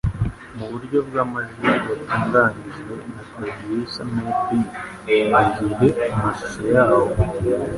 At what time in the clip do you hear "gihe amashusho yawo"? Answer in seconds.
5.79-7.09